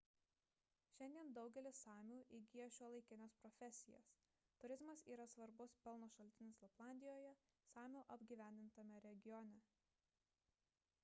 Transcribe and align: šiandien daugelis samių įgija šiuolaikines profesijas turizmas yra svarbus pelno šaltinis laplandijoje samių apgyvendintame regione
šiandien 0.91 1.27
daugelis 1.37 1.81
samių 1.87 2.21
įgija 2.37 2.65
šiuolaikines 2.77 3.35
profesijas 3.43 4.09
turizmas 4.63 5.05
yra 5.17 5.29
svarbus 5.35 5.77
pelno 5.89 6.09
šaltinis 6.15 6.63
laplandijoje 6.65 7.35
samių 7.75 8.03
apgyvendintame 8.19 9.05
regione 9.09 9.63